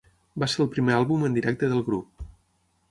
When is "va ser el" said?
0.43-0.69